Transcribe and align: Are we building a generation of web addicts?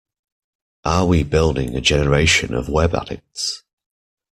Are 0.83 1.05
we 1.05 1.21
building 1.21 1.75
a 1.75 1.79
generation 1.79 2.55
of 2.55 2.67
web 2.69 2.95
addicts? 2.95 3.61